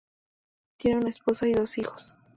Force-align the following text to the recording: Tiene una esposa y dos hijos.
Tiene 0.77 0.97
una 0.97 1.09
esposa 1.09 1.47
y 1.47 1.53
dos 1.53 1.77
hijos. 1.77 2.17